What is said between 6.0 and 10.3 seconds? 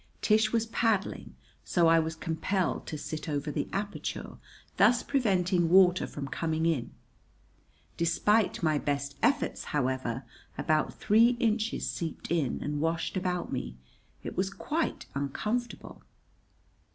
from coming in. Despite my best efforts, however,